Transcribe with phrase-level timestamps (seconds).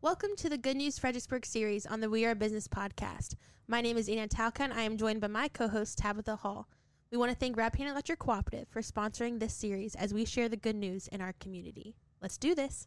[0.00, 3.34] Welcome to the Good News Fredericksburg series on the We Are a Business podcast.
[3.66, 6.68] My name is Anna Talca and I am joined by my co host Tabitha Hall.
[7.10, 10.56] We want to thank Rappahannock Electric Cooperative for sponsoring this series as we share the
[10.56, 11.96] good news in our community.
[12.22, 12.86] Let's do this.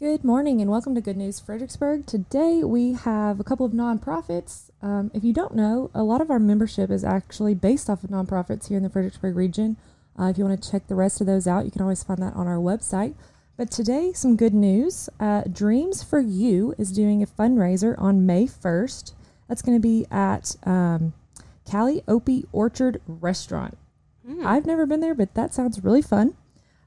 [0.00, 2.06] Good morning and welcome to Good News Fredericksburg.
[2.06, 4.70] Today we have a couple of nonprofits.
[4.80, 8.08] Um, if you don't know, a lot of our membership is actually based off of
[8.08, 9.76] nonprofits here in the Fredericksburg region.
[10.18, 12.22] Uh, if you want to check the rest of those out, you can always find
[12.22, 13.14] that on our website.
[13.58, 15.10] But today, some good news.
[15.20, 19.12] Uh, Dreams for You is doing a fundraiser on May 1st.
[19.50, 21.12] That's going to be at um,
[21.70, 23.76] Calliope Orchard Restaurant.
[24.26, 24.46] Mm.
[24.46, 26.36] I've never been there, but that sounds really fun.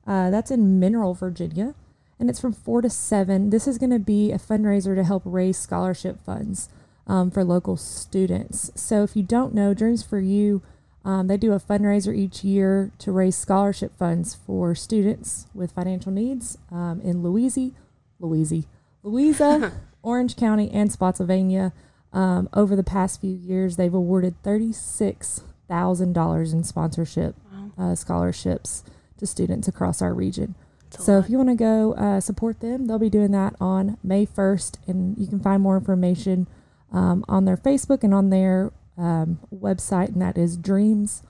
[0.07, 1.75] Uh, that's in Mineral, Virginia
[2.23, 3.49] and it's from 4 to 7.
[3.49, 6.69] This is going to be a fundraiser to help raise scholarship funds
[7.05, 8.71] um, for local students.
[8.75, 10.61] So if you don't know, Dreams for You,
[11.03, 16.13] um, they do a fundraiser each year to raise scholarship funds for students with financial
[16.13, 17.73] needs um, in Louisiana,
[18.21, 18.63] Louisiana,
[19.03, 21.73] Louisa, Orange County, and Spotsylvania.
[22.13, 27.71] Um, over the past few years, they've awarded $36,000 in sponsorship wow.
[27.77, 28.85] uh, scholarships
[29.17, 30.55] to students across our region
[30.99, 34.25] so if you want to go uh, support them, they'll be doing that on May
[34.25, 36.47] 1st, and you can find more information
[36.91, 41.23] um, on their Facebook and on their um, website, and that is Dreams,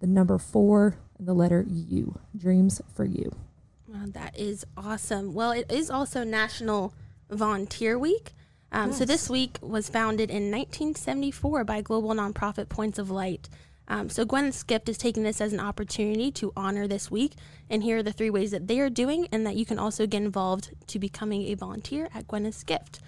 [0.00, 2.18] the number four, and the letter U.
[2.36, 3.34] Dreams for You.
[3.86, 5.34] Well, that is awesome.
[5.34, 6.94] Well, it is also National
[7.28, 8.32] Volunteer Week.
[8.72, 8.98] Um, yes.
[8.98, 13.48] So this week was founded in 1974 by global nonprofit Points of Light.
[13.90, 17.34] Um, so Gwyneth's Gift is taking this as an opportunity to honor this week,
[17.68, 20.06] and here are the three ways that they are doing, and that you can also
[20.06, 23.00] get involved to becoming a volunteer at Gwyneth's Gift.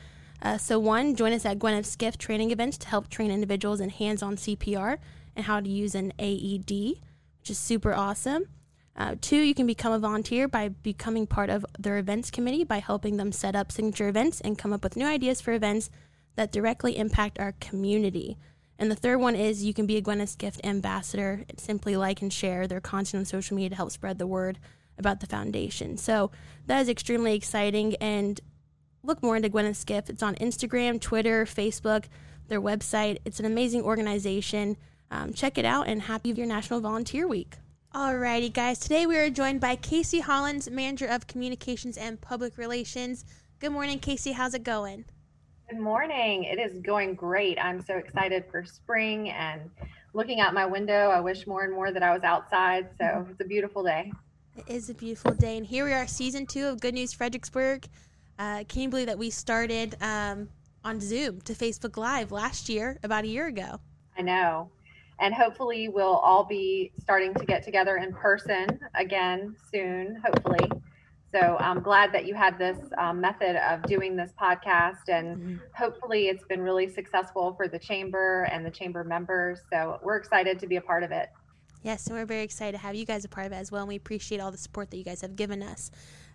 [0.43, 3.91] Uh, so one, join us at Gwyneth's Gift training events to help train individuals in
[3.91, 4.99] hands-on CPR
[5.37, 6.71] and how to use an AED,
[7.39, 8.47] which is super awesome.
[8.97, 12.81] Uh, two, you can become a volunteer by becoming part of their events committee by
[12.81, 15.91] helping them set up signature events and come up with new ideas for events
[16.35, 18.37] that directly impact our community.
[18.83, 21.45] And the third one is you can be a Gwyneth's Gift ambassador.
[21.57, 24.59] Simply like and share their content on social media to help spread the word
[24.99, 25.97] about the foundation.
[25.97, 26.33] So
[26.67, 27.95] that is extremely exciting.
[28.01, 28.41] And
[29.05, 30.11] look more into Gwyneth's Gift.
[30.11, 32.07] It's on Instagram, Twitter, Facebook,
[32.49, 33.19] their website.
[33.25, 34.77] It's an amazing organization.
[35.13, 37.59] Um, check it out and happy your National Volunteer Week.
[37.95, 38.81] Alrighty, guys.
[38.81, 43.25] Today we are joined by Casey Hollins, Manager of Communications and Public Relations.
[43.61, 44.33] Good morning, Casey.
[44.33, 45.05] How's it going?
[45.73, 46.45] Good morning.
[46.45, 47.59] It is going great.
[47.59, 49.71] I'm so excited for spring and
[50.13, 51.09] looking out my window.
[51.09, 52.91] I wish more and more that I was outside.
[52.99, 53.31] So mm-hmm.
[53.31, 54.13] it's a beautiful day.
[54.55, 55.57] It is a beautiful day.
[55.57, 57.87] And here we are, season two of Good News Fredericksburg.
[58.39, 60.51] Uh, can you believe that we started um,
[60.85, 63.81] on Zoom to Facebook Live last year, about a year ago?
[64.19, 64.71] I know.
[65.21, 70.69] And hopefully, we'll all be starting to get together in person again soon, hopefully.
[71.33, 75.57] So I'm glad that you had this um, method of doing this podcast, and mm-hmm.
[75.75, 79.61] hopefully it's been really successful for the chamber and the chamber members.
[79.73, 81.31] So we're excited to be a part of it.
[81.83, 83.83] Yes, and we're very excited to have you guys a part of it as well,
[83.83, 85.91] and we appreciate all the support that you guys have given us.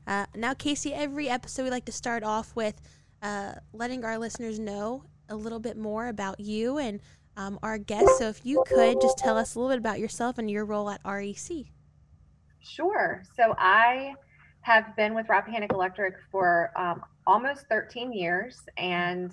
[0.08, 2.81] Uh, now, Casey, every episode we like to start off with
[3.22, 7.02] uh, letting our listeners know a little bit more about you and
[7.35, 8.18] um, our guests.
[8.18, 10.90] So if you could just tell us a little bit about yourself and your role
[10.90, 11.66] at REC.
[12.59, 13.24] Sure.
[13.35, 14.14] So I
[14.67, 19.31] have been with Rappahannock Electric for um, almost 13 years, and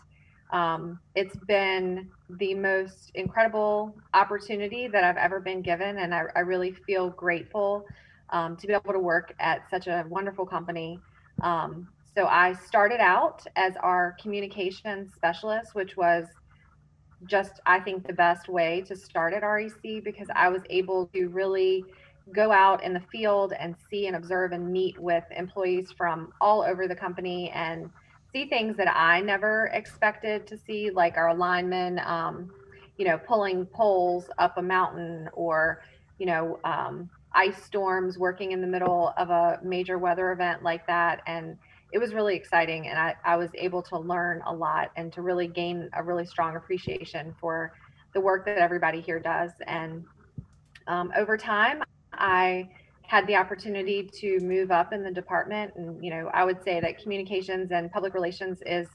[0.53, 2.09] um, it's been
[2.39, 7.85] the most incredible opportunity that I've ever been given, and I, I really feel grateful
[8.31, 11.01] um, to be able to work at such a wonderful company.
[11.43, 16.27] Um, so I started out as our communications specialist, which was
[17.27, 21.27] just I think the best way to start at REC because I was able to
[21.27, 21.85] really
[22.33, 26.63] go out in the field and see and observe and meet with employees from all
[26.63, 27.91] over the company and
[28.33, 32.51] see things that I never expected to see, like our linemen, um,
[32.97, 35.83] you know, pulling poles up a mountain or,
[36.19, 40.87] you know, um, ice storms working in the middle of a major weather event like
[40.87, 41.21] that.
[41.27, 41.57] And
[41.93, 42.89] it was really exciting.
[42.89, 46.27] And I, I was able to learn a lot and to really gain a really
[46.27, 47.73] strong appreciation for
[48.15, 49.51] the work that everybody here does.
[49.67, 50.05] And
[50.87, 51.83] um, over time,
[52.25, 52.71] I
[53.07, 56.81] had the opportunity to move up in the department and you know i would say
[56.81, 58.89] that communications and public relations is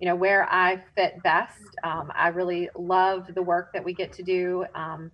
[0.00, 1.76] you know where i fit best.
[1.84, 4.64] Um, i really love the work that we get to do.
[4.74, 5.12] Um,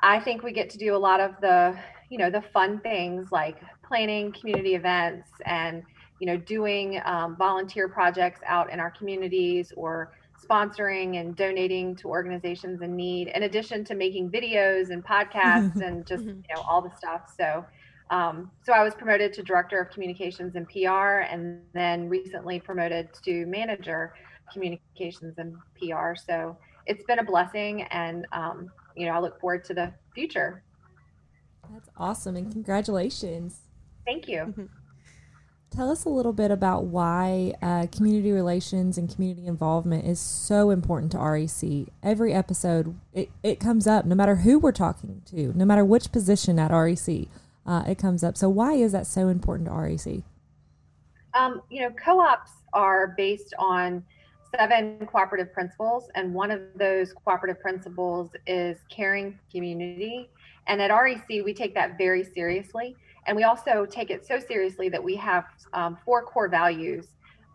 [0.00, 3.30] i think we get to do a lot of the you know the fun things
[3.30, 5.82] like planning community events and
[6.20, 10.14] you know doing um, volunteer projects out in our communities or
[10.44, 16.06] sponsoring and donating to organizations in need, in addition to making videos and podcasts and
[16.06, 16.42] just Mhm.
[16.48, 17.22] you know all the stuff.
[17.36, 17.64] So,
[18.10, 23.08] um, so I was promoted to director of communications and PR, and then recently promoted
[23.24, 24.14] to manager
[24.52, 26.14] communications and PR.
[26.14, 30.64] So it's been a blessing, and um, you know I look forward to the future.
[31.70, 33.60] That's awesome and congratulations.
[34.06, 34.54] Thank you.
[35.70, 40.70] Tell us a little bit about why uh, community relations and community involvement is so
[40.70, 41.88] important to REC.
[42.02, 46.10] Every episode, it, it comes up, no matter who we're talking to, no matter which
[46.10, 47.26] position at REC,
[47.66, 48.36] uh, it comes up.
[48.36, 50.22] So, why is that so important to REC?
[51.34, 54.02] Um, you know, co-ops are based on
[54.56, 60.30] seven cooperative principles, and one of those cooperative principles is caring community.
[60.66, 64.88] And at REC, we take that very seriously, and we also take it so seriously
[64.88, 67.06] that we have um, four core values: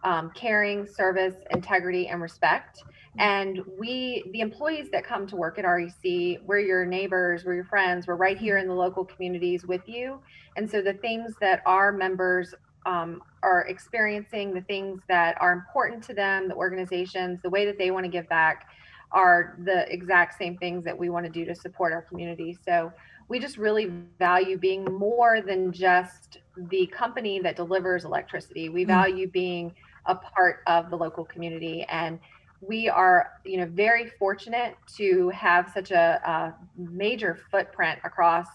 [0.04, 2.84] um, caring, service, integrity, and respect.
[3.20, 7.66] And we, the employees that come to work at REC, we're your neighbors, we're your
[7.66, 10.20] friends, we're right here in the local communities with you.
[10.58, 12.56] And so the things that our members
[12.88, 17.78] um, are experiencing, the things that are important to them, the organizations, the way that
[17.78, 18.68] they want to give back
[19.14, 22.58] are the exact same things that we want to do to support our community.
[22.66, 22.92] So
[23.30, 28.70] we just really value being more than just the company that delivers electricity.
[28.70, 28.88] We Mm.
[28.88, 29.76] value being
[30.08, 32.20] a part of the local community and
[32.60, 38.48] we are you know very fortunate to have such a, a major footprint across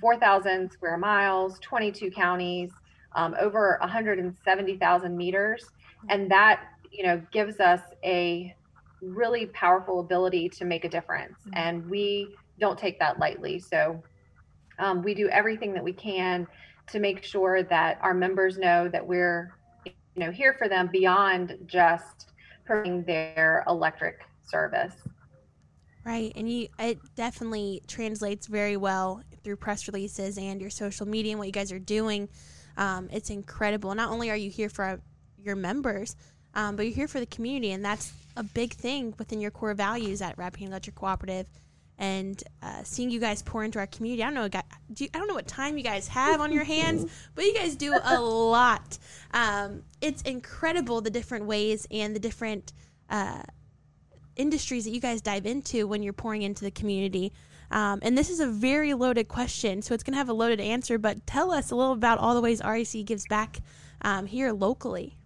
[0.00, 2.70] 4,000 square miles, 22 counties,
[3.14, 5.64] um, over 170,000 meters,
[6.08, 8.54] and that you know gives us a
[9.02, 11.52] really powerful ability to make a difference, Mhm.
[11.54, 13.58] and we don't take that lightly.
[13.58, 14.02] So
[14.78, 16.46] um, we do everything that we can
[16.88, 19.52] to make sure that our members know that we're
[19.84, 22.32] you know here for them beyond just
[22.64, 24.94] providing their electric service.
[26.04, 31.32] Right, and you it definitely translates very well through press releases and your social media
[31.32, 32.28] and what you guys are doing.
[32.76, 33.94] Um, it's incredible.
[33.94, 34.96] Not only are you here for uh,
[35.36, 36.16] your members,
[36.54, 39.74] um, but you're here for the community, and that's a big thing within your core
[39.74, 41.46] values at Rappahannock Electric Cooperative.
[42.00, 44.60] And uh, seeing you guys pour into our community, I don't know,
[44.92, 47.52] do you, I don't know what time you guys have on your hands, but you
[47.52, 48.98] guys do a lot.
[49.32, 52.72] Um, it's incredible the different ways and the different
[53.10, 53.42] uh,
[54.36, 57.32] industries that you guys dive into when you're pouring into the community.
[57.70, 60.60] Um, and this is a very loaded question, so it's going to have a loaded
[60.60, 60.98] answer.
[60.98, 63.58] But tell us a little about all the ways REC gives back
[64.02, 65.16] um, here locally.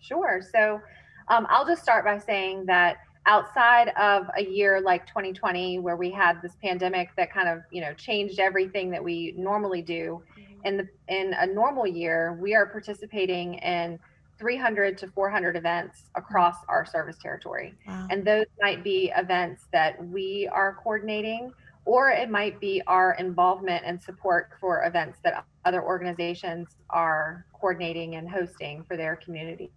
[0.00, 0.40] Sure.
[0.52, 0.80] So
[1.28, 6.10] um, I'll just start by saying that outside of a year like 2020, where we
[6.10, 10.22] had this pandemic that kind of you know changed everything that we normally do,
[10.64, 13.98] in the in a normal year, we are participating in
[14.38, 17.74] 300 to 400 events across our service territory.
[17.86, 18.06] Wow.
[18.10, 21.52] And those might be events that we are coordinating,
[21.84, 28.16] or it might be our involvement and support for events that other organizations are coordinating
[28.16, 29.70] and hosting for their community.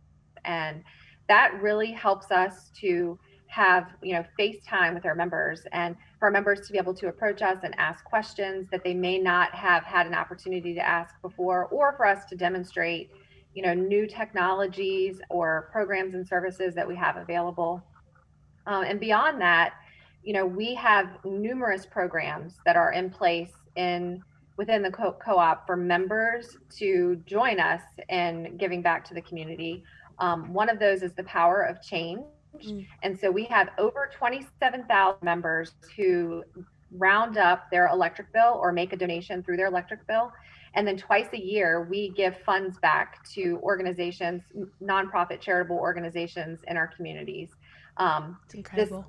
[0.45, 0.83] And
[1.27, 3.17] that really helps us to
[3.47, 7.07] have, you know, FaceTime with our members and for our members to be able to
[7.07, 11.13] approach us and ask questions that they may not have had an opportunity to ask
[11.21, 13.11] before, or for us to demonstrate
[13.53, 17.83] you know new technologies or programs and services that we have available.
[18.65, 19.73] Um, and beyond that
[20.23, 24.23] you know we have numerous programs that are in place in
[24.57, 29.83] within the co- co-op for members to join us in giving back to the community
[30.19, 32.21] um, one of those is the power of change
[32.63, 32.85] Mm.
[33.01, 36.43] and so we have over 27000 members who
[36.91, 40.31] round up their electric bill or make a donation through their electric bill
[40.75, 44.41] and then twice a year, we give funds back to organizations,
[44.81, 47.49] nonprofit charitable organizations in our communities.
[47.97, 49.05] Um, It's incredible.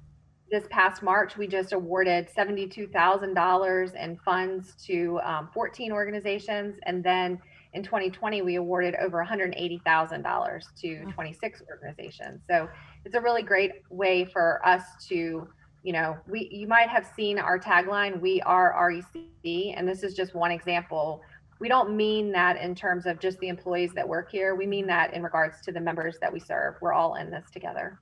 [0.51, 6.77] this past March, we just awarded $72,000 in funds to um, 14 organizations.
[6.85, 7.41] And then
[7.75, 12.43] in 2020, we awarded over $180,000 to 26 organizations.
[12.49, 12.69] So
[13.05, 15.49] it's a really great way for us to
[15.83, 20.15] you know we you might have seen our tagline we are REC and this is
[20.15, 21.21] just one example
[21.61, 24.55] we don't mean that in terms of just the employees that work here.
[24.55, 26.75] We mean that in regards to the members that we serve.
[26.81, 27.99] We're all in this together.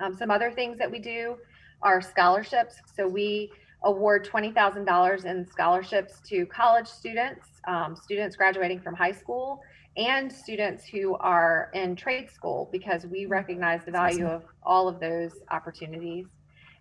[0.00, 1.36] Um, some other things that we do
[1.82, 2.76] are scholarships.
[2.94, 3.50] So we
[3.82, 9.60] award $20,000 in scholarships to college students, um, students graduating from high school,
[9.96, 15.00] and students who are in trade school because we recognize the value of all of
[15.00, 16.26] those opportunities.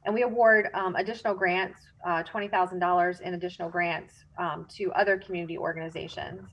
[0.05, 5.57] And we award um, additional grants, uh, $20,000 in additional grants um, to other community
[5.57, 6.47] organizations.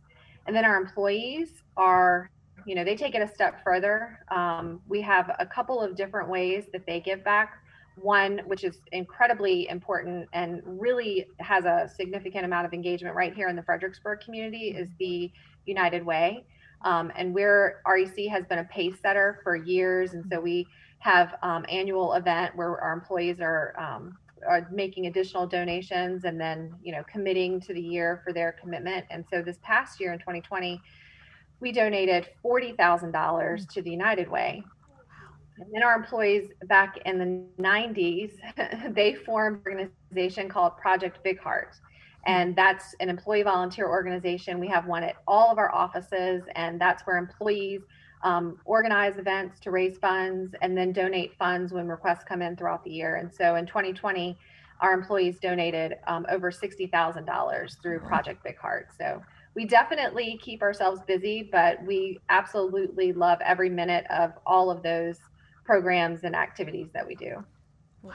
[0.46, 2.30] And then our employees are
[2.66, 4.20] you know, they take it a step further.
[4.30, 7.58] Um, we have a couple of different ways that they give back.
[7.96, 13.48] One, which is incredibly important and really has a significant amount of engagement right here
[13.48, 15.30] in the Fredericksburg community, is the
[15.66, 16.44] United Way.
[16.84, 20.66] Um, and we're REC has been a pace setter for years, and so we
[20.98, 26.74] have um, annual event where our employees are um, are making additional donations and then
[26.82, 29.04] you know committing to the year for their commitment.
[29.10, 30.80] And so this past year in 2020,
[31.60, 34.62] we donated forty thousand dollars to the United Way.
[35.58, 38.32] And then our employees back in the 90s,
[38.94, 41.76] they formed an organization called Project Big Heart.
[42.26, 44.58] And that's an employee volunteer organization.
[44.58, 47.82] We have one at all of our offices, and that's where employees
[48.22, 52.82] um, organize events to raise funds and then donate funds when requests come in throughout
[52.82, 53.16] the year.
[53.16, 54.36] And so in 2020,
[54.80, 58.88] our employees donated um, over $60,000 through Project Big Heart.
[58.98, 59.22] So
[59.54, 65.18] we definitely keep ourselves busy, but we absolutely love every minute of all of those
[65.64, 67.44] programs and activities that we do.
[68.02, 68.12] Wow.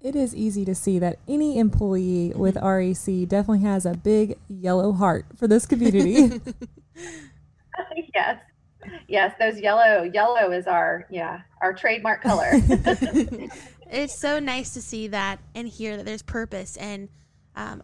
[0.00, 4.92] It is easy to see that any employee with REC definitely has a big yellow
[4.92, 6.40] heart for this community.
[8.14, 8.38] yes.
[9.08, 12.50] Yes, those yellow yellow is our yeah, our trademark color.
[13.90, 17.08] it's so nice to see that and hear that there's purpose and
[17.56, 17.82] um,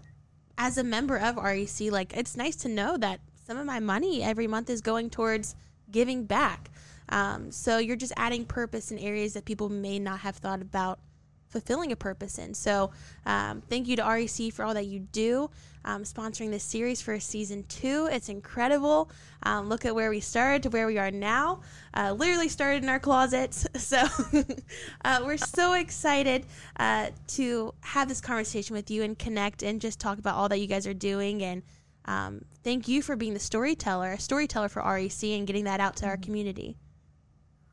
[0.58, 4.22] as a member of REC, like it's nice to know that some of my money
[4.22, 5.56] every month is going towards
[5.90, 6.70] giving back.
[7.10, 11.00] Um, so you're just adding purpose in areas that people may not have thought about
[11.50, 12.54] fulfilling a purpose in.
[12.54, 12.92] So
[13.26, 15.50] um, thank you to REC for all that you do,
[15.84, 18.08] um, sponsoring this series for season two.
[18.10, 19.10] It's incredible.
[19.42, 21.60] Um, look at where we started to where we are now.
[21.92, 23.66] Uh, literally started in our closets.
[23.80, 24.04] So
[25.04, 26.46] uh, we're so excited
[26.78, 30.58] uh, to have this conversation with you and connect and just talk about all that
[30.58, 31.42] you guys are doing.
[31.42, 31.62] And
[32.04, 35.96] um, thank you for being the storyteller, a storyteller for REC and getting that out
[35.96, 36.22] to our mm-hmm.
[36.22, 36.76] community.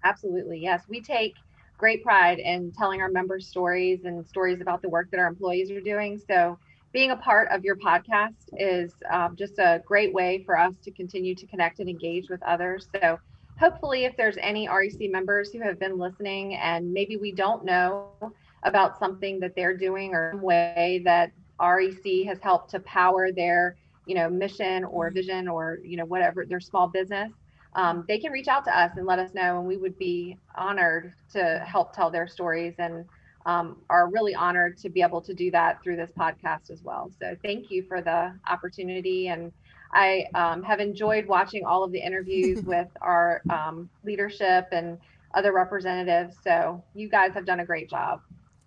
[0.08, 0.60] Absolutely.
[0.60, 0.86] Yes.
[0.90, 1.36] We take
[1.78, 5.72] great pride in telling our members stories and stories about the work that our employees
[5.72, 6.18] are doing.
[6.20, 6.60] So,
[6.94, 10.92] being a part of your podcast is um, just a great way for us to
[10.92, 12.90] continue to connect and engage with others.
[12.92, 13.20] So,
[13.60, 18.22] hopefully, if there's any REC members who have been listening and maybe we don't know
[18.64, 23.76] about something that they're doing or some way that REC has helped to power their
[24.06, 27.32] you know mission or vision or you know whatever their small business
[27.76, 30.38] um, they can reach out to us and let us know, and we would be
[30.56, 33.06] honored to help tell their stories and
[33.46, 37.10] um, are really honored to be able to do that through this podcast as well.
[37.20, 39.30] So thank you for the opportunity.
[39.30, 39.54] And
[39.94, 44.98] I um, have enjoyed watching all of the interviews with our um, leadership and
[45.34, 46.36] other representatives.
[46.44, 48.22] So you guys have done a great job.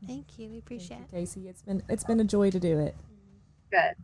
[0.06, 0.48] Thank you.
[0.48, 1.10] We appreciate you, it.
[1.10, 2.96] Casey, it's been it's been a joy to do it.
[3.70, 3.94] Good.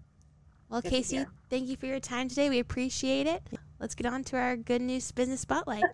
[0.68, 2.50] Well, Good Casey, thank you for your time today.
[2.50, 3.42] We appreciate it
[3.80, 5.84] let's get on to our good news business spotlight.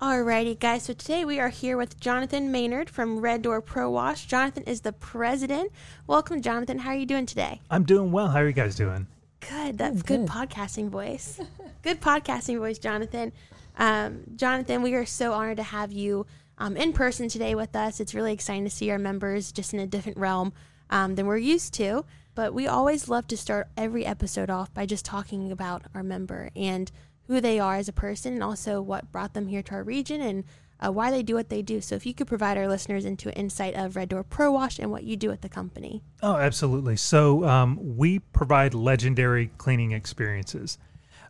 [0.00, 0.84] Alrighty, guys.
[0.84, 4.24] So today we are here with Jonathan Maynard from Red Door Pro Wash.
[4.24, 5.72] Jonathan is the president.
[6.06, 6.78] Welcome, Jonathan.
[6.78, 7.60] How are you doing today?
[7.70, 8.28] I'm doing well.
[8.28, 9.06] How are you guys doing?
[9.40, 9.76] Good.
[9.76, 10.20] That's good.
[10.20, 10.28] good.
[10.28, 11.38] podcasting voice.
[11.82, 13.30] good podcasting voice, Jonathan.
[13.76, 16.24] Um, Jonathan, we are so honored to have you
[16.56, 18.00] um, in person today with us.
[18.00, 20.54] It's really exciting to see our members just in a different realm
[20.88, 22.06] um, than we're used to.
[22.40, 26.48] But we always love to start every episode off by just talking about our member
[26.56, 26.90] and
[27.26, 30.22] who they are as a person and also what brought them here to our region
[30.22, 30.44] and
[30.82, 31.82] uh, why they do what they do.
[31.82, 34.78] So if you could provide our listeners into an insight of Red Door Pro Wash
[34.78, 36.02] and what you do at the company.
[36.22, 36.96] Oh, absolutely.
[36.96, 40.78] So um, we provide legendary cleaning experiences.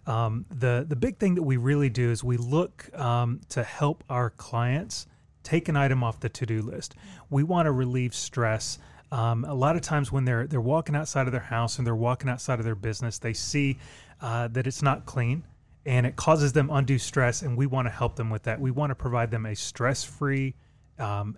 [0.06, 4.04] Um, the the big thing that we really do is we look um, to help
[4.08, 5.08] our clients
[5.42, 6.94] take an item off the to do list.
[7.30, 8.78] We want to relieve stress
[9.12, 11.96] um, a lot of times when they're they're walking outside of their house and they're
[11.96, 13.78] walking outside of their business, they see
[14.20, 15.42] uh, that it's not clean,
[15.84, 17.42] and it causes them undue stress.
[17.42, 18.60] And we want to help them with that.
[18.60, 20.54] We want to provide them a stress-free,
[20.98, 21.36] um,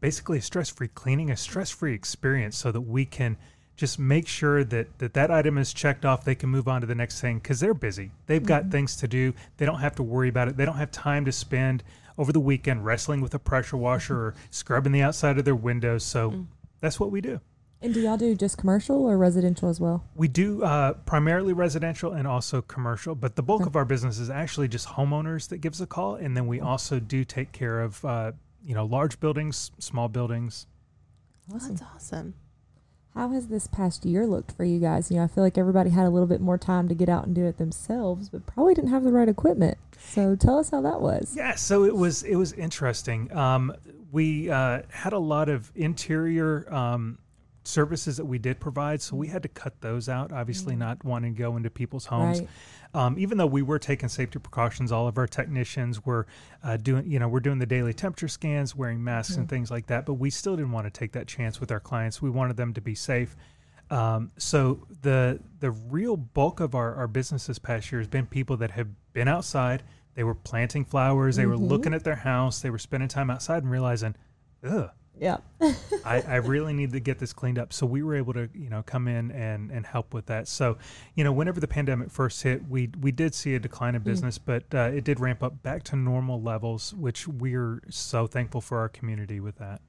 [0.00, 3.36] basically a stress-free cleaning, a stress-free experience, so that we can
[3.76, 6.24] just make sure that that, that item is checked off.
[6.24, 8.10] They can move on to the next thing because they're busy.
[8.26, 8.70] They've got mm-hmm.
[8.72, 9.34] things to do.
[9.58, 10.56] They don't have to worry about it.
[10.56, 11.82] They don't have time to spend
[12.16, 16.04] over the weekend wrestling with a pressure washer or scrubbing the outside of their windows.
[16.04, 16.30] So.
[16.30, 16.46] Mm
[16.80, 17.40] that's what we do.
[17.82, 20.04] And do y'all do just commercial or residential as well?
[20.14, 23.68] We do uh, primarily residential and also commercial, but the bulk okay.
[23.68, 27.00] of our business is actually just homeowners that gives a call, and then we also
[27.00, 28.32] do take care of uh,
[28.62, 30.66] you know large buildings, small buildings.
[31.52, 31.76] Awesome.
[31.76, 32.34] That's awesome.
[33.14, 35.10] How has this past year looked for you guys?
[35.10, 37.26] You know, I feel like everybody had a little bit more time to get out
[37.26, 39.78] and do it themselves, but probably didn't have the right equipment.
[39.98, 41.34] So tell us how that was.
[41.36, 43.34] Yeah, so it was it was interesting.
[43.36, 43.74] Um,
[44.12, 47.18] we uh, had a lot of interior um,
[47.64, 49.00] services that we did provide.
[49.02, 52.40] So we had to cut those out, obviously, not wanting to go into people's homes.
[52.40, 52.48] Right.
[52.92, 56.26] Um, even though we were taking safety precautions, all of our technicians were
[56.64, 59.86] uh, doing, you know, we're doing the daily temperature scans, wearing masks and things like
[59.86, 60.06] that.
[60.06, 62.20] But we still didn't want to take that chance with our clients.
[62.20, 63.36] We wanted them to be safe.
[63.90, 68.26] Um, so the the real bulk of our, our business this past year has been
[68.26, 69.82] people that have been outside.
[70.14, 71.36] They were planting flowers.
[71.36, 72.60] They were looking at their house.
[72.60, 74.16] They were spending time outside and realizing,
[74.66, 75.38] ugh, Yeah.
[76.04, 77.72] I, I really need to get this cleaned up.
[77.72, 80.48] So we were able to, you know, come in and, and help with that.
[80.48, 80.78] So,
[81.14, 84.36] you know, whenever the pandemic first hit, we we did see a decline in business,
[84.38, 88.78] but uh, it did ramp up back to normal levels, which we're so thankful for
[88.78, 89.80] our community with that.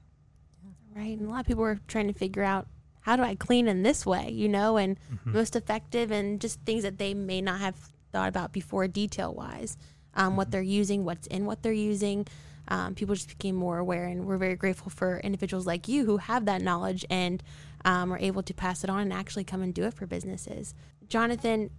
[0.94, 1.18] Right.
[1.18, 2.68] And a lot of people were trying to figure out
[3.00, 5.32] how do I clean in this way, you know, and Mm-hmm.
[5.32, 7.76] most effective and just things that they may not have
[8.12, 9.76] thought about before detail wise.
[10.14, 12.26] Um, what they're using, what's in what they're using.
[12.68, 16.18] Um, people just became more aware, and we're very grateful for individuals like you who
[16.18, 17.42] have that knowledge and
[17.84, 20.74] um, are able to pass it on and actually come and do it for businesses.
[21.08, 21.70] Jonathan,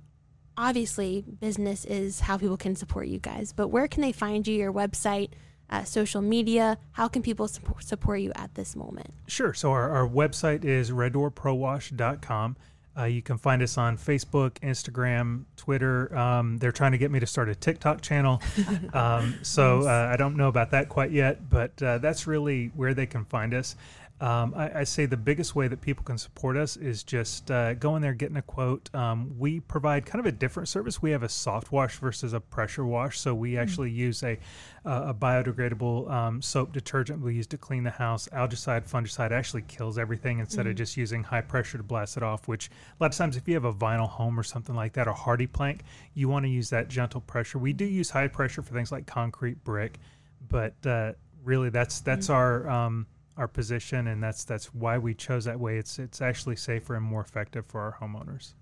[0.58, 4.56] obviously, business is how people can support you guys, but where can they find you,
[4.56, 5.30] your website,
[5.70, 6.78] uh, social media?
[6.92, 9.14] How can people support, support you at this moment?
[9.28, 9.54] Sure.
[9.54, 12.58] So our, our website is reddoorprowash.com.
[12.98, 16.16] Uh, you can find us on Facebook, Instagram, Twitter.
[16.16, 18.42] Um, they're trying to get me to start a TikTok channel.
[18.94, 22.94] Um, so uh, I don't know about that quite yet, but uh, that's really where
[22.94, 23.76] they can find us.
[24.22, 27.74] Um, I, I say the biggest way that people can support us is just uh,
[27.74, 28.94] going there, getting a quote.
[28.96, 31.02] Um, we provide kind of a different service.
[31.02, 33.20] We have a soft wash versus a pressure wash.
[33.20, 34.38] So we actually use a,
[34.86, 38.30] uh, a biodegradable um, soap detergent we use to clean the house.
[38.32, 42.48] Algicide, fungicide actually kills everything instead of just using high pressure to blast it off,
[42.48, 45.08] which a lot of times if you have a vinyl home or something like that
[45.08, 45.82] or HardiePlank,
[46.14, 47.58] you want to use that gentle pressure.
[47.58, 50.00] We do use high pressure for things like concrete, brick,
[50.48, 55.46] but uh, really that's that's our um, our position and that's that's why we chose
[55.46, 55.78] that way.
[55.78, 58.54] It's it's actually safer and more effective for our homeowners.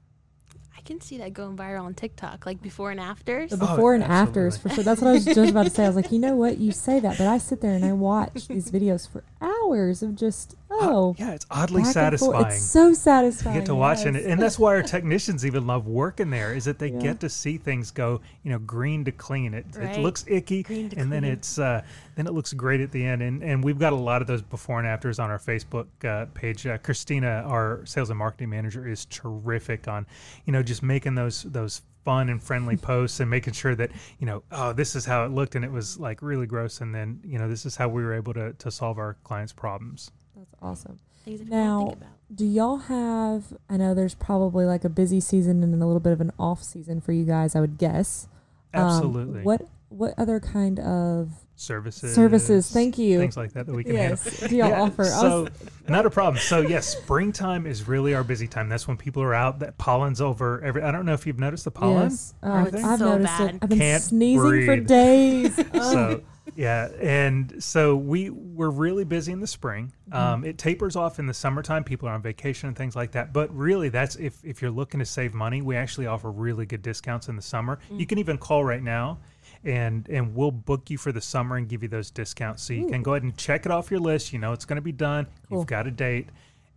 [0.77, 3.51] I can see that going viral on TikTok, like before and afters.
[3.51, 4.29] The before and absolutely.
[4.29, 4.83] afters for sure.
[4.83, 5.83] That's what I was just about to say.
[5.83, 6.57] I was like, you know what?
[6.59, 10.15] You say that, but I sit there and I watch these videos for hours of
[10.15, 12.45] just oh, yeah, it's oddly back satisfying.
[12.47, 13.55] It's so satisfying.
[13.55, 14.15] You get to watch yes.
[14.15, 16.53] it, and that's why our technicians even love working there.
[16.53, 16.99] Is that they Yeah.
[16.99, 19.53] get to see things go, you know, green to clean.
[19.53, 19.97] It Right.
[19.97, 21.81] it looks icky, Green to and then it's uh,
[22.15, 23.21] then it looks great at the end.
[23.21, 26.25] And and we've got a lot of those before and afters on our Facebook uh,
[26.33, 26.65] page.
[26.65, 30.05] Uh, Christina, our sales and marketing manager, is terrific on,
[30.45, 34.25] you know, just making those those fun and friendly posts and making sure that you
[34.25, 37.19] know oh this is how it looked and it was like really gross and then
[37.23, 40.09] you know this is how we were able to, to solve our clients problems
[40.41, 40.99] That's awesome.
[41.23, 42.09] Things that Now, think about.
[42.33, 43.53] do y'all have?
[43.69, 46.63] I know there's probably like a busy season and a little bit of an off
[46.63, 47.55] season for you guys.
[47.55, 48.27] I would guess.
[48.73, 52.71] Um, absolutely what What other kind of services services?
[52.71, 53.19] Thank you.
[53.19, 54.39] things like that that we can handle yes.
[54.49, 55.03] Do y'all Yeah, offer?
[55.05, 55.51] So was-
[55.87, 56.37] not a problem.
[56.41, 58.67] So yes, springtime is really our busy time.
[58.69, 59.59] That's when people are out.
[59.59, 60.81] That pollen's over every.
[60.81, 62.03] I don't know if you've noticed the pollen.
[62.09, 62.33] Yes.
[62.41, 62.83] or anything?
[62.85, 63.55] I've So noticed bad.
[63.55, 63.59] it.
[63.61, 65.59] I've been Can't sneezing for days.
[65.75, 65.91] Oh.
[65.91, 66.21] So
[66.55, 69.91] yeah, and so we we're really busy in the spring.
[70.09, 70.17] Mm-hmm.
[70.17, 71.83] Um, it tapers off in the summertime.
[71.83, 73.33] People are on vacation and things like that.
[73.33, 76.81] But really, that's if if you're looking to save money, we actually offer really good
[76.81, 77.79] discounts in the summer.
[77.91, 77.99] Mm.
[77.99, 79.19] You can even call right now.
[79.63, 82.87] And and we'll book you for the summer and give you those discounts, so you
[82.87, 84.33] can go ahead and check it off your list.
[84.33, 85.27] You know it's going to be done.
[85.49, 85.59] Cool.
[85.59, 86.29] You've got a date,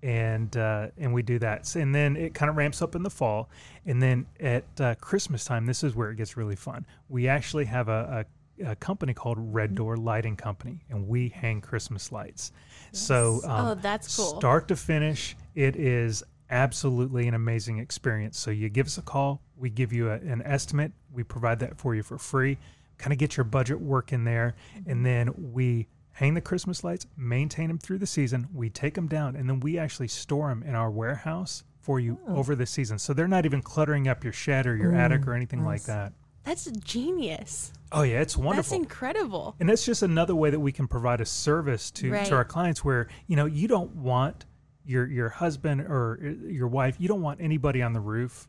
[0.03, 1.75] and uh, and we do that.
[1.77, 3.49] And then it kind of ramps up in the fall,
[3.87, 6.85] and then at uh, Christmas time, this is where it gets really fun.
[7.09, 8.27] We actually have a,
[8.65, 12.53] a, company called Red Door Lighting Company, and we hang Christmas lights.
[12.93, 14.39] So um, Oh, that's cool.
[14.39, 18.39] Start to finish, it is absolutely an amazing experience.
[18.39, 21.79] So you give us a call, we give you a, an estimate, we provide that
[21.79, 22.59] for you for free.
[22.99, 24.55] Kind of get your budget working there,
[24.87, 28.47] and then we hang the Christmas lights, maintain them through the season.
[28.55, 32.19] We take them down, and then we actually store them in our warehouse for you
[32.29, 32.37] Oh.
[32.37, 32.99] over the season.
[33.01, 36.13] So they're not even cluttering up your shed or your attic or anything like that.
[36.45, 37.73] That's genius.
[37.93, 38.57] Oh yeah, it's wonderful.
[38.57, 39.55] That's incredible.
[39.61, 42.27] And that's just another way that we can provide a service to, Right.
[42.27, 44.45] to our clients where, you know, you don't want
[44.85, 48.49] your your husband or uh, your wife, you don't want anybody on the roof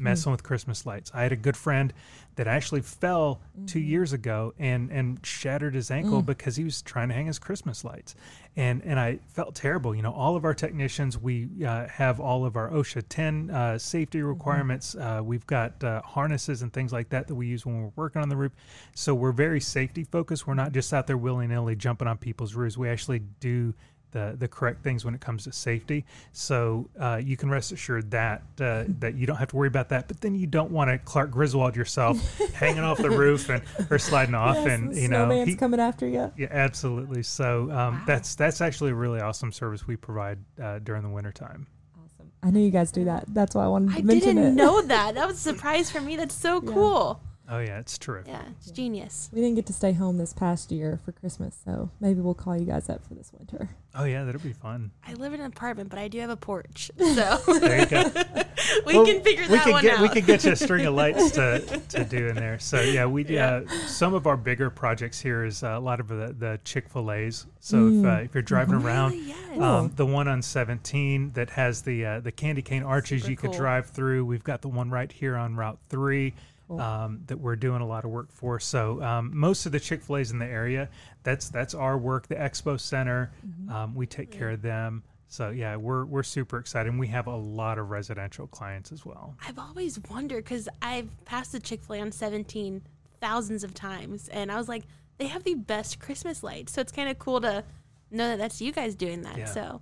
[0.00, 1.10] messing with Christmas lights.
[1.14, 1.92] I had a good friend
[2.36, 7.08] that actually fell 2 years ago and and shattered his ankle because he was trying
[7.08, 8.14] to hang his Christmas lights.
[8.56, 9.94] And and I felt terrible.
[9.94, 13.78] You know, all of our technicians, we uh, have all of our OSHA 10 uh,
[13.78, 14.94] safety requirements.
[14.94, 18.22] Uh, we've got uh, harnesses and things like that that we use when we're working
[18.22, 18.52] on the roof.
[18.94, 20.46] So we're very safety focused.
[20.46, 22.76] We're not just out there willy nilly jumping on people's roofs.
[22.76, 23.74] We actually do
[24.12, 26.04] the the correct things when it comes to safety.
[26.32, 29.88] So uh, you can rest assured that uh, that you don't have to worry about
[29.90, 30.08] that.
[30.08, 33.98] But then you don't want to Clark Griswold yourself hanging off the roof and or
[33.98, 36.32] sliding off, Yes, and you know, snowman's he- coming after you.
[36.36, 37.22] yeah, absolutely.
[37.22, 38.02] So um, Wow.
[38.06, 41.66] that's that's actually a really awesome service we provide uh, during the wintertime.
[41.96, 42.30] Awesome.
[42.42, 43.24] I knew you guys do that.
[43.28, 44.40] That's why I wanted to I mention it.
[44.40, 45.14] I didn't know that.
[45.14, 46.16] That was a surprise for me.
[46.16, 46.72] That's so Yeah.
[46.72, 47.20] cool.
[47.52, 48.28] Oh yeah, it's terrific.
[48.32, 49.28] Yeah, it's genius.
[49.32, 52.56] We didn't get to stay home this past year for Christmas, so maybe we'll call
[52.56, 53.68] you guys up for this winter.
[53.92, 54.92] Oh yeah, that'll be fun.
[55.04, 58.04] I live in an apartment, but I do have a porch, so There you go.
[58.86, 60.02] we Well, can figure we that could one get out.
[60.02, 61.58] we could get you a string of lights to,
[61.88, 62.60] to do in there.
[62.60, 63.62] So yeah, we Yeah.
[63.68, 66.88] uh, some of our bigger projects here is uh, a lot of the, the Chick
[66.88, 67.46] Fil A's.
[67.58, 68.06] So if, Mm.
[68.18, 69.36] uh, if you're driving around, Yes.
[69.60, 73.36] Um, the one on 17 that has the uh, the candy cane arches Super you
[73.36, 73.58] could cool.
[73.58, 74.24] drive through.
[74.24, 76.32] We've got the one right here on Route Three.
[76.70, 76.80] Cool.
[76.80, 78.60] Um, that we're doing a lot of work for.
[78.60, 80.88] So um, most of the Chick Fil A's in the area,
[81.24, 82.28] that's that's our work.
[82.28, 83.70] The Expo Center, Mm-hmm.
[83.74, 85.02] um, we take care of them.
[85.26, 86.88] So yeah, we're we're super excited.
[86.88, 89.34] And we have a lot of residential clients as well.
[89.44, 92.82] I've always wondered because I've passed the Chick Fil A on 17
[93.20, 94.84] thousands of times, and I was like,
[95.18, 96.72] they have the best Christmas lights.
[96.72, 97.64] So it's kind of cool to
[98.12, 99.38] know that that's you guys doing that.
[99.38, 99.44] Yeah.
[99.46, 99.80] So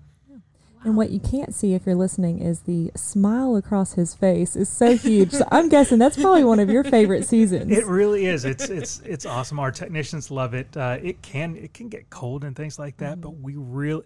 [0.84, 4.68] And what you can't see if you're listening is the smile across his face is
[4.68, 5.32] so huge.
[5.32, 7.76] so I'm guessing that's probably one of your favorite seasons.
[7.76, 8.44] It really is.
[8.44, 9.58] It's it's it's awesome.
[9.58, 10.76] Our technicians love it.
[10.76, 13.40] Uh, it can it can get cold and things like that, but mm.
[13.42, 14.04] we really,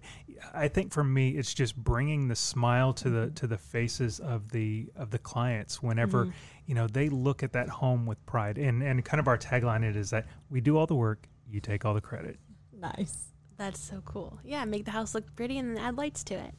[0.54, 3.34] I think for me, it's just bringing the smile to the mm.
[3.36, 6.32] to the faces of the of the clients whenever mm.
[6.66, 8.56] you know they look at that home with pride.
[8.56, 11.60] And and kind of our tagline it is that we do all the work, you
[11.60, 12.38] take all the credit.
[12.78, 13.31] nice.
[13.56, 14.38] That's so cool.
[14.44, 16.54] Yeah, make the house look pretty and then add lights to it.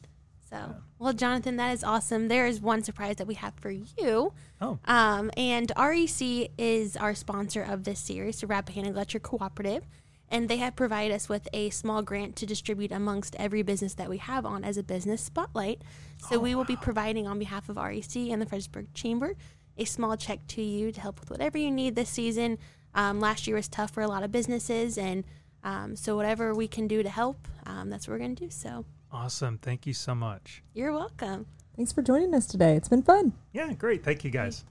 [0.48, 2.28] So, well, Jonathan, that is awesome.
[2.28, 4.32] There is one surprise that we have for you.
[4.60, 9.84] Oh, Um, and REC is our sponsor of this series, the Rappahannock Electric Cooperative.
[10.28, 14.08] And they have provided us with a small grant to distribute amongst every business that
[14.08, 15.82] we have on as a business spotlight.
[16.28, 19.34] So we will be providing on behalf of REC and the Fredericksburg Chamber
[19.76, 22.58] a small check to you to help with whatever you need this season.
[22.94, 25.24] Um, last year was tough for a lot of businesses, and
[25.64, 28.50] um, so whatever we can do to help, um, that's what we're going to do.
[28.50, 29.58] So awesome!
[29.58, 30.62] Thank you so much.
[30.74, 31.46] you're welcome.
[31.76, 32.76] Thanks for joining us today.
[32.76, 33.32] It's been fun.
[33.52, 34.04] Yeah, great.
[34.04, 34.64] Thank you guys.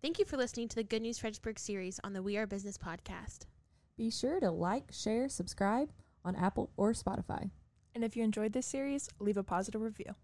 [0.00, 2.78] Thank you for listening to the Good News Fredericksburg series on the We Are Business
[2.78, 3.46] podcast.
[3.96, 5.90] Be sure to like, share, subscribe
[6.24, 7.50] on Apple or Spotify.
[7.94, 10.14] And if you enjoyed this series, leave a positive review.